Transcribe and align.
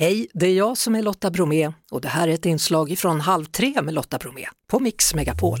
Hej, 0.00 0.28
det 0.34 0.46
är 0.46 0.54
jag 0.54 0.78
som 0.78 0.94
är 0.94 1.02
Lotta 1.02 1.30
Bromé 1.30 1.72
och 1.90 2.00
det 2.00 2.08
här 2.08 2.28
är 2.28 2.32
ett 2.32 2.46
inslag 2.46 2.98
från 2.98 3.20
Halv 3.20 3.44
tre 3.44 3.82
med 3.82 3.94
Lotta 3.94 4.18
Bromé 4.18 4.46
på 4.70 4.78
Mix 4.78 5.14
Megapol. 5.14 5.58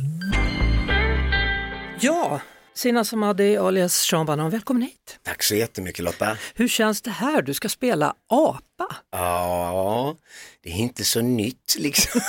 Ja, 2.00 2.40
Sina 2.74 3.04
Samadi 3.04 3.56
alias 3.56 3.94
Sean 3.94 4.26
Banan, 4.26 4.50
välkommen 4.50 4.82
hit. 4.82 5.18
Tack 5.22 5.42
så 5.42 5.54
jättemycket 5.54 6.04
Lotta. 6.04 6.36
Hur 6.54 6.68
känns 6.68 7.02
det 7.02 7.10
här? 7.10 7.42
Du 7.42 7.54
ska 7.54 7.68
spela 7.68 8.14
apa. 8.28 8.96
Ja, 9.12 10.16
det 10.62 10.70
är 10.70 10.76
inte 10.76 11.04
så 11.04 11.20
nytt 11.20 11.76
liksom. 11.78 12.20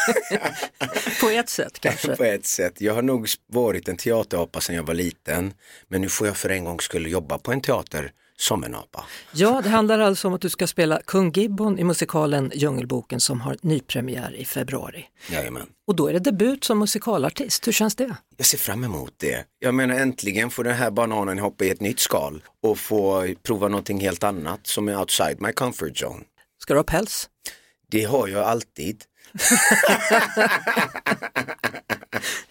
På 1.21 1.30
ett 1.30 1.50
sätt 1.50 1.80
kanske. 1.80 2.16
På 2.16 2.23
ett 2.23 2.46
sätt. 2.46 2.82
Jag 2.82 2.93
har 2.93 3.02
nog 3.02 3.28
varit 3.48 3.88
en 3.88 3.98
teaterapa 3.98 4.62
sedan 4.62 4.75
jag 4.75 4.84
var 4.84 4.93
liten. 4.93 5.54
Men 5.88 6.02
nu 6.02 6.09
får 6.09 6.28
jag 6.28 6.38
för 6.38 6.50
en 6.50 6.66
gång 6.66 6.80
skulle 6.80 7.09
jobba 7.09 7.38
på 7.38 7.52
en 7.52 7.62
teater 7.62 8.12
som 8.41 8.63
en 8.63 8.75
apa. 8.75 9.05
Ja, 9.31 9.61
det 9.63 9.69
handlar 9.69 9.99
alltså 9.99 10.27
om 10.27 10.33
att 10.33 10.41
du 10.41 10.49
ska 10.49 10.67
spela 10.67 11.01
kung 11.05 11.31
Gibbon 11.31 11.79
i 11.79 11.83
musikalen 11.83 12.51
Djungelboken 12.55 13.19
som 13.19 13.41
har 13.41 13.57
nypremiär 13.61 14.36
i 14.36 14.45
februari. 14.45 15.05
Jajamän. 15.32 15.68
Och 15.87 15.95
då 15.95 16.07
är 16.07 16.13
det 16.13 16.19
debut 16.19 16.63
som 16.63 16.79
musikalartist, 16.79 17.68
hur 17.68 17.71
känns 17.71 17.96
det? 17.96 18.15
Jag 18.37 18.46
ser 18.46 18.57
fram 18.57 18.83
emot 18.83 19.13
det. 19.18 19.46
Jag 19.59 19.73
menar 19.73 19.96
äntligen 19.96 20.49
får 20.49 20.63
den 20.63 20.75
här 20.75 20.91
bananen 20.91 21.39
hoppa 21.39 21.65
i 21.65 21.69
ett 21.69 21.82
nytt 21.82 21.99
skal 21.99 22.43
och 22.63 22.77
få 22.77 23.27
prova 23.43 23.68
någonting 23.68 23.99
helt 23.99 24.23
annat 24.23 24.68
som 24.68 24.89
är 24.89 24.99
outside 24.99 25.41
my 25.41 25.51
comfort 25.51 26.04
zone. 26.04 26.23
Ska 26.61 26.73
du 26.73 26.79
ha 26.79 26.83
päls? 26.83 27.29
Det 27.91 28.04
har 28.04 28.27
jag 28.27 28.43
alltid. 28.43 29.04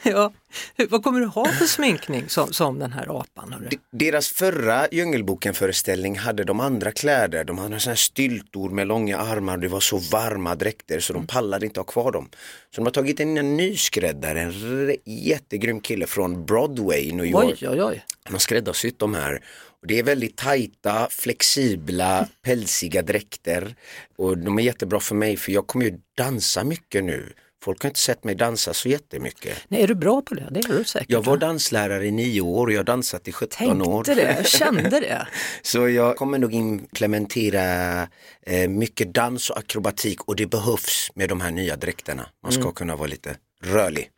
ja. 0.03 0.33
Vad 0.89 1.03
kommer 1.03 1.21
du 1.21 1.27
ha 1.27 1.45
för 1.45 1.65
sminkning 1.65 2.29
som, 2.29 2.53
som 2.53 2.79
den 2.79 2.93
här 2.93 3.21
apan? 3.21 3.53
Hörru? 3.53 3.69
Deras 3.93 4.29
förra 4.29 4.89
Djungelboken-föreställning 4.91 6.19
hade 6.19 6.45
de 6.45 6.61
andra 6.61 6.93
kläder. 6.93 7.45
De 7.45 7.59
hade 7.59 7.81
sådana 7.81 7.93
här 7.93 7.97
styltor 7.97 8.71
med 8.71 8.87
långa 8.87 9.19
armar 9.19 9.55
och 9.55 9.61
det 9.61 9.69
var 9.69 9.81
så 9.81 9.99
varma 9.99 10.55
dräkter 10.55 11.01
så 11.01 11.13
de 11.13 11.27
pallade 11.27 11.67
inte 11.67 11.81
ha 11.81 11.85
kvar 11.85 12.13
dem. 12.13 12.29
Så 12.75 12.81
de 12.81 12.85
har 12.87 12.93
tagit 12.93 13.21
in 13.21 13.39
en 13.39 13.57
ny 13.57 13.77
skräddare, 13.77 14.41
en 14.41 14.97
jättegrym 15.05 15.81
kille 15.81 16.07
från 16.07 16.47
Broadway 16.47 17.01
i 17.01 17.13
New 17.13 17.27
York. 17.27 17.59
Oj, 17.63 17.69
oj, 17.69 17.83
oj. 17.83 18.05
Han 18.25 18.35
har 18.35 18.39
skräddarsytt 18.39 18.99
de 18.99 19.15
här. 19.15 19.45
Det 19.87 19.99
är 19.99 20.03
väldigt 20.03 20.37
tajta, 20.37 21.09
flexibla, 21.11 22.29
pälsiga 22.43 23.03
dräkter. 23.03 23.75
Och 24.17 24.39
de 24.39 24.59
är 24.59 24.63
jättebra 24.63 25.01
för 25.01 25.15
mig 25.15 25.37
för 25.37 25.53
jag 25.53 25.67
kommer 25.67 25.85
ju 25.85 25.99
dansa 26.17 26.65
mycket 26.65 27.05
nu. 27.05 27.33
Folk 27.65 27.83
har 27.83 27.91
inte 27.91 28.01
sett 28.01 28.25
mig 28.25 28.35
dansa 28.35 28.75
så 28.75 28.89
jättemycket. 28.89 29.59
Nej, 29.69 29.83
är 29.83 29.87
du 29.89 29.95
bra 29.95 30.23
på 30.23 30.35
det? 30.35 30.49
Det 30.51 30.61
är 30.61 30.79
du 30.79 30.85
säkert. 30.85 31.11
Jag 31.11 31.25
var 31.25 31.37
danslärare 31.37 32.07
i 32.07 32.11
nio 32.11 32.41
år 32.41 32.67
och 32.67 32.73
jag 32.73 32.79
har 32.79 32.85
dansat 32.85 33.29
i 33.29 33.33
17 33.33 33.57
Tänkte 33.59 33.91
år. 33.91 34.05
det, 34.05 34.23
jag 34.37 34.47
kände 34.59 35.01
det. 35.01 35.27
så 35.63 35.89
jag 35.89 36.17
kommer 36.17 36.39
nog 36.39 36.55
implementera 36.55 38.03
eh, 38.47 38.69
mycket 38.69 39.15
dans 39.15 39.51
och 39.51 39.59
akrobatik 39.59 40.23
och 40.29 40.37
det 40.37 40.47
behövs 40.47 41.11
med 41.15 41.29
de 41.29 41.41
här 41.41 41.51
nya 41.51 41.77
dräkterna. 41.77 42.27
Man 42.43 42.53
ska 42.53 42.63
Mm. 42.63 42.73
kunna 42.75 42.97
vara 42.97 43.09
lite 43.09 43.37
rörlig. 43.65 44.11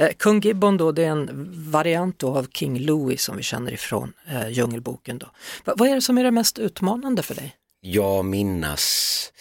Eh, 0.00 0.08
Kung 0.18 0.40
Gibbon 0.40 0.76
då, 0.76 0.92
det 0.92 1.04
är 1.04 1.10
en 1.10 1.50
variant 1.70 2.22
av 2.24 2.46
King 2.54 2.78
Louis 2.78 3.22
som 3.22 3.36
vi 3.36 3.42
känner 3.42 3.72
ifrån 3.72 4.12
eh, 4.28 4.48
Djungelboken. 4.48 5.18
Då. 5.18 5.26
Va, 5.64 5.74
vad 5.76 5.88
är 5.88 5.94
det 5.94 6.00
som 6.02 6.18
är 6.18 6.24
det 6.24 6.30
mest 6.30 6.58
utmanande 6.58 7.22
för 7.22 7.34
dig? 7.34 7.54
Jag 7.80 8.24
minnas 8.24 9.32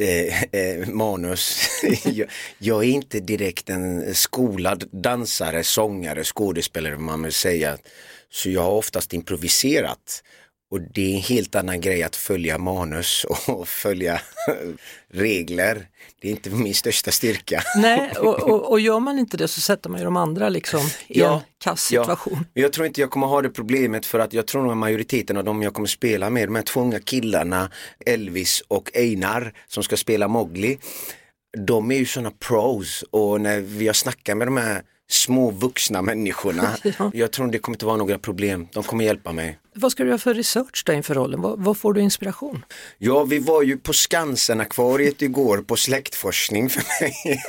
eh, 0.00 0.42
eh, 0.42 0.88
manus. 0.88 1.68
jag, 2.04 2.28
jag 2.58 2.84
är 2.84 2.88
inte 2.88 3.20
direkt 3.20 3.70
en 3.70 4.14
skolad 4.14 4.84
dansare, 4.92 5.64
sångare, 5.64 6.24
skådespelare 6.24 6.94
vad 6.94 7.02
man 7.02 7.22
vill 7.22 7.32
säga. 7.32 7.78
Så 8.30 8.50
jag 8.50 8.62
har 8.62 8.70
oftast 8.70 9.12
improviserat. 9.12 10.22
Och 10.70 10.80
det 10.80 11.12
är 11.12 11.16
en 11.16 11.22
helt 11.22 11.54
annan 11.54 11.80
grej 11.80 12.02
att 12.02 12.16
följa 12.16 12.58
manus 12.58 13.24
och 13.48 13.68
följa 13.68 14.20
regler. 15.12 15.86
Det 16.20 16.28
är 16.28 16.32
inte 16.32 16.50
min 16.50 16.74
största 16.74 17.10
styrka. 17.10 17.62
Nej, 17.76 18.10
och, 18.10 18.42
och, 18.50 18.70
och 18.70 18.80
gör 18.80 19.00
man 19.00 19.18
inte 19.18 19.36
det 19.36 19.48
så 19.48 19.60
sätter 19.60 19.90
man 19.90 20.00
ju 20.00 20.04
de 20.04 20.16
andra 20.16 20.48
liksom 20.48 20.80
i 21.08 21.22
en 21.22 21.40
kass 21.64 21.82
situation. 21.82 22.44
Ja. 22.54 22.62
Jag 22.62 22.72
tror 22.72 22.86
inte 22.86 23.00
jag 23.00 23.10
kommer 23.10 23.26
ha 23.26 23.42
det 23.42 23.50
problemet 23.50 24.06
för 24.06 24.18
att 24.18 24.32
jag 24.32 24.46
tror 24.46 24.62
nog 24.62 24.70
att 24.70 24.78
majoriteten 24.78 25.36
av 25.36 25.44
dem 25.44 25.62
jag 25.62 25.74
kommer 25.74 25.88
spela 25.88 26.30
med, 26.30 26.48
de 26.48 26.54
här 26.54 26.62
två 26.62 26.80
unga 26.80 27.00
killarna, 27.00 27.70
Elvis 28.06 28.62
och 28.68 28.90
Einar 28.96 29.52
som 29.68 29.82
ska 29.82 29.96
spela 29.96 30.28
Mowgli, 30.28 30.78
de 31.66 31.90
är 31.90 31.96
ju 31.96 32.06
sådana 32.06 32.30
pros 32.30 33.04
och 33.10 33.40
när 33.40 33.60
vi 33.60 33.86
har 33.86 33.94
snackat 33.94 34.36
med 34.36 34.46
de 34.46 34.56
här 34.56 34.82
små 35.10 35.50
vuxna 35.50 36.02
människorna, 36.02 36.76
Ja. 36.98 37.10
jag 37.14 37.32
tror 37.32 37.46
det 37.46 37.58
kommer 37.58 37.76
inte 37.76 37.86
vara 37.86 37.96
några 37.96 38.18
problem, 38.18 38.68
de 38.72 38.82
kommer 38.82 39.04
hjälpa 39.04 39.32
mig. 39.32 39.58
Vad 39.78 39.92
ska 39.92 40.02
du 40.02 40.08
göra 40.08 40.18
för 40.18 40.34
research 40.34 40.82
då 40.86 40.92
inför 40.92 41.14
rollen? 41.14 41.40
Vad, 41.40 41.58
vad 41.64 41.76
får 41.76 41.92
du 41.92 42.00
inspiration? 42.00 42.64
Ja, 42.98 43.24
vi 43.24 43.38
var 43.38 43.62
ju 43.62 43.78
på 43.78 43.92
Skansen-akvariet 43.92 45.22
igår 45.22 45.58
på 45.58 45.76
släktforskning 45.76 46.70
för 46.70 46.82
mig. 47.00 47.42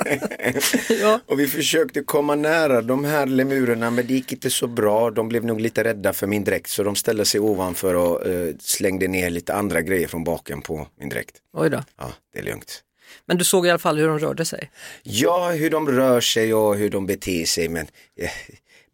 Ja. 1.00 1.20
Och 1.26 1.40
vi 1.40 1.46
försökte 1.46 2.02
komma 2.02 2.34
nära 2.34 2.82
de 2.82 3.04
här 3.04 3.26
lemurerna 3.26 3.90
men 3.90 4.06
det 4.06 4.14
gick 4.14 4.32
inte 4.32 4.50
så 4.50 4.66
bra. 4.66 5.10
De 5.10 5.28
blev 5.28 5.44
nog 5.44 5.60
lite 5.60 5.84
rädda 5.84 6.12
för 6.12 6.26
min 6.26 6.44
dräkt 6.44 6.70
så 6.70 6.82
de 6.82 6.96
ställde 6.96 7.24
sig 7.24 7.40
ovanför 7.40 7.94
och 7.94 8.26
eh, 8.26 8.54
slängde 8.60 9.08
ner 9.08 9.30
lite 9.30 9.54
andra 9.54 9.82
grejer 9.82 10.08
från 10.08 10.24
baken 10.24 10.62
på 10.62 10.86
min 10.98 11.08
dräkt. 11.08 11.36
Oj 11.52 11.70
då. 11.70 11.84
Ja, 11.98 12.12
det 12.32 12.38
är 12.38 12.42
lugnt. 12.42 12.82
Men 13.26 13.38
du 13.38 13.44
såg 13.44 13.66
i 13.66 13.70
alla 13.70 13.78
fall 13.78 13.98
hur 13.98 14.08
de 14.08 14.18
rörde 14.18 14.44
sig? 14.44 14.70
Ja, 15.02 15.50
hur 15.50 15.70
de 15.70 15.88
rör 15.88 16.20
sig 16.20 16.54
och 16.54 16.76
hur 16.76 16.90
de 16.90 17.06
beter 17.06 17.44
sig 17.44 17.68
men, 17.68 17.86
eh, 18.16 18.30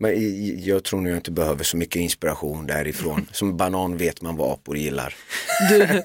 men 0.05 0.65
jag 0.65 0.85
tror 0.85 1.01
nog 1.01 1.11
jag 1.13 1.19
inte 1.19 1.31
behöver 1.31 1.65
så 1.65 1.77
mycket 1.77 1.97
inspiration 1.97 2.67
därifrån. 2.67 3.27
Som 3.33 3.57
banan 3.57 3.97
vet 3.97 4.23
man 4.23 4.37
vad 4.37 4.53
apor 4.53 4.77
gillar. 4.77 5.15
Du, 5.71 6.03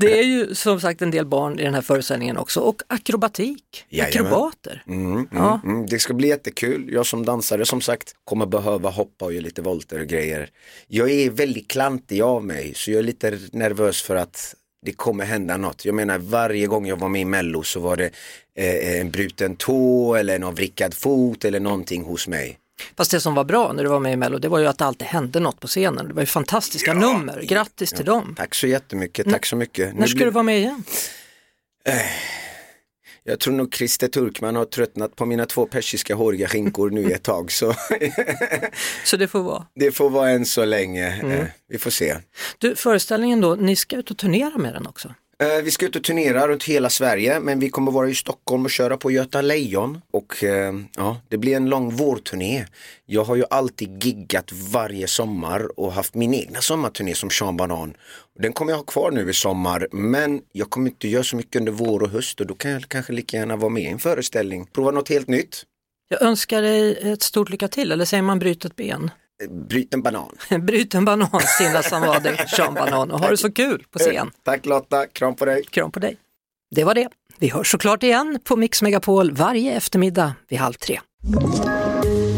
det 0.00 0.18
är 0.18 0.22
ju 0.24 0.54
som 0.54 0.80
sagt 0.80 1.02
en 1.02 1.10
del 1.10 1.26
barn 1.26 1.58
i 1.58 1.62
den 1.64 1.74
här 1.74 1.82
föreställningen 1.82 2.36
också 2.36 2.60
och 2.60 2.82
akrobatik, 2.86 3.84
Jajamän. 3.88 4.26
akrobater. 4.26 4.82
Mm, 4.86 5.12
mm, 5.12 5.26
Ja. 5.32 5.60
mm. 5.64 5.86
Det 5.86 5.98
ska 5.98 6.14
bli 6.14 6.28
jättekul. 6.28 6.88
Jag 6.92 7.06
som 7.06 7.24
dansare 7.24 7.66
som 7.66 7.80
sagt 7.80 8.14
kommer 8.24 8.46
behöva 8.46 8.90
hoppa 8.90 9.24
och 9.24 9.32
göra 9.32 9.42
lite 9.42 9.62
volter 9.62 10.00
och 10.00 10.06
grejer. 10.06 10.48
Jag 10.88 11.10
är 11.10 11.30
väldigt 11.30 11.68
klantig 11.68 12.20
av 12.20 12.44
mig 12.44 12.72
så 12.76 12.90
jag 12.90 12.98
är 12.98 13.02
lite 13.02 13.38
nervös 13.52 14.02
för 14.02 14.16
att 14.16 14.54
det 14.86 14.92
kommer 14.92 15.24
hända 15.24 15.56
något. 15.56 15.84
Jag 15.84 15.94
menar 15.94 16.18
varje 16.18 16.66
gång 16.66 16.86
jag 16.86 16.96
var 16.96 17.08
med 17.08 17.20
i 17.20 17.24
mello 17.24 17.62
så 17.62 17.80
var 17.80 17.96
det 17.96 18.10
eh, 18.56 19.00
en 19.00 19.10
bruten 19.10 19.56
tå 19.56 20.14
eller 20.14 20.36
en 20.36 20.42
avrickad 20.44 20.94
fot 20.94 21.44
eller 21.44 21.60
någonting 21.60 22.04
hos 22.04 22.28
mig. 22.28 22.58
Fast 22.96 23.10
det 23.10 23.20
som 23.20 23.34
var 23.34 23.44
bra 23.44 23.72
när 23.72 23.82
du 23.84 23.88
var 23.90 24.00
med 24.00 24.12
i 24.12 24.16
Mello, 24.16 24.38
det 24.38 24.48
var 24.48 24.58
ju 24.58 24.66
att 24.66 24.78
det 24.78 24.84
alltid 24.84 25.06
hände 25.08 25.40
något 25.40 25.60
på 25.60 25.66
scenen. 25.66 26.08
Det 26.08 26.14
var 26.14 26.22
ju 26.22 26.26
fantastiska 26.26 26.94
nummer, 26.94 27.42
grattis 27.42 27.92
till 27.92 28.04
dem. 28.04 28.34
Tack 28.38 28.54
så 28.54 28.66
jättemycket, 28.66 29.30
tack 29.30 29.46
så 29.46 29.56
mycket. 29.56 29.94
När 29.94 30.00
Nu 30.00 30.08
ska 30.08 30.16
blir- 30.16 30.24
du 30.26 30.30
vara 30.32 30.42
med 30.42 30.58
igen? 30.58 30.82
Jag 33.24 33.40
tror 33.40 33.54
nog 33.54 33.74
Christer 33.74 34.08
Turkman 34.08 34.56
har 34.56 34.64
tröttnat 34.64 35.16
på 35.16 35.26
mina 35.26 35.46
två 35.46 35.66
persiska 35.66 36.14
håriga 36.14 36.48
skinkor 36.48 36.90
nu 36.90 37.12
ett 37.12 37.22
tag 37.22 37.52
så 37.52 37.74
Så 39.04 39.16
det 39.16 39.28
får 39.28 39.42
vara. 39.42 39.66
det 39.74 39.92
får 39.92 40.10
vara 40.10 40.30
än 40.30 40.46
så 40.46 40.64
länge. 40.64 41.06
Mm. 41.12 41.30
Eh, 41.32 41.46
Vi 41.68 41.78
får 41.78 41.90
se. 41.90 42.16
Du, 42.58 42.76
föreställningen 42.76 43.40
då, 43.40 43.54
ni 43.54 43.76
ska 43.76 43.96
ut 43.96 44.10
och 44.10 44.18
turnera 44.18 44.58
med 44.58 44.74
den 44.74 44.86
också. 44.86 45.14
Eh, 45.42 45.62
Vi 45.64 45.70
ska 45.70 45.86
ut 45.86 45.96
och 45.96 46.04
turnera 46.04 46.48
runt 46.48 46.64
hela 46.64 46.90
Sverige 46.90 47.40
men 47.40 47.60
vi 47.60 47.70
kommer 47.70 47.92
vara 47.92 48.08
i 48.08 48.14
Stockholm 48.14 48.64
och 48.64 48.70
köra 48.70 48.96
på 48.96 49.10
Göta 49.10 49.40
Lejon 49.42 50.00
och 50.12 50.44
eh, 50.44 50.74
ja, 50.96 51.20
det 51.28 51.38
blir 51.38 51.56
en 51.56 51.68
lång 51.68 51.90
vårturné. 51.96 52.66
Jag 53.06 53.24
har 53.24 53.36
ju 53.36 53.44
alltid 53.50 54.04
giggat 54.04 54.52
varje 54.52 55.06
sommar 55.06 55.80
och 55.80 55.92
haft 55.92 56.14
min 56.14 56.34
egna 56.34 56.60
sommarturné 56.60 57.14
som 57.14 57.30
Sean 57.30 57.56
Banan. 57.56 57.94
Den 58.38 58.52
kommer 58.52 58.72
jag 58.72 58.76
ha 58.76 58.84
kvar 58.84 59.10
nu 59.10 59.30
i 59.30 59.32
sommar 59.32 59.88
men 59.92 60.40
jag 60.52 60.70
kommer 60.70 60.90
inte 60.90 61.08
göra 61.08 61.24
så 61.24 61.36
mycket 61.36 61.56
under 61.56 61.72
vår 61.72 62.02
och 62.02 62.10
höst 62.10 62.40
och 62.40 62.46
då 62.46 62.54
kan 62.54 62.70
jag 62.70 62.88
kanske 62.88 63.12
lika 63.12 63.36
gärna 63.36 63.56
vara 63.56 63.70
med 63.70 63.82
i 63.82 63.86
en 63.86 63.98
föreställning. 63.98 64.66
Prova 64.66 64.90
något 64.90 65.08
helt 65.08 65.28
nytt. 65.28 65.62
Jag 66.08 66.22
önskar 66.22 66.62
dig 66.62 67.12
ett 67.12 67.22
stort 67.22 67.50
lycka 67.50 67.68
till, 67.68 67.92
eller 67.92 68.04
säger 68.04 68.22
man 68.22 68.38
bryt 68.38 68.64
ett 68.64 68.76
ben? 68.76 69.10
Bryt 69.48 69.94
en 69.94 70.02
banan. 70.02 70.36
Bryt 70.60 70.94
en 70.94 71.04
banan, 71.04 71.40
Stina 71.40 71.82
Samadi, 71.82 72.36
Sean 72.56 72.74
Banan 72.74 73.10
och 73.10 73.20
ha 73.20 73.30
det 73.30 73.36
så 73.36 73.52
kul 73.52 73.84
på 73.90 73.98
scen. 73.98 74.16
Eh, 74.16 74.24
Tack 74.44 74.66
Lotta, 74.66 75.06
kram 75.06 75.36
på 75.36 75.44
dig. 75.44 75.64
Kram 75.70 75.92
på 75.92 76.00
dig. 76.00 76.16
Det 76.74 76.84
var 76.84 76.94
det. 76.94 77.08
Vi 77.38 77.48
hörs 77.48 77.70
såklart 77.70 78.02
igen 78.02 78.38
på 78.44 78.56
Mix 78.56 78.82
Megapol 78.82 79.32
varje 79.32 79.72
eftermiddag 79.72 80.34
vid 80.48 80.58
halv 80.58 80.72
tre. 80.74 81.00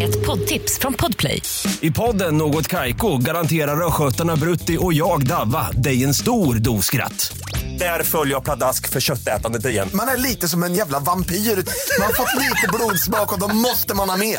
Ett 0.02 0.26
poddtips 0.26 0.78
från 0.78 0.94
Podplay. 0.94 1.42
I 1.80 1.90
podden 1.90 2.36
Något 2.36 2.68
Kaiko 2.68 3.18
garanterar 3.18 3.86
östgötarna 3.86 4.36
Brutti 4.36 4.76
och 4.80 4.92
jag, 4.92 5.26
Davva, 5.26 5.70
dig 5.70 6.04
en 6.04 6.14
stor 6.14 6.54
dos 6.54 6.86
skratt. 6.86 7.32
Där 7.78 8.02
följer 8.02 8.34
jag 8.34 8.44
pladask 8.44 8.88
för 8.88 9.00
köttätandet 9.00 9.66
igen. 9.66 9.88
Man 9.94 10.08
är 10.08 10.16
lite 10.16 10.48
som 10.48 10.62
en 10.62 10.74
jävla 10.74 10.98
vampyr. 11.00 11.36
Man 11.36 12.06
har 12.06 12.12
fått 12.12 12.40
lite 12.42 12.68
blodsmak 12.72 13.32
och 13.32 13.40
då 13.40 13.54
måste 13.56 13.94
man 13.96 14.10
ha 14.10 14.16
mer. 14.16 14.38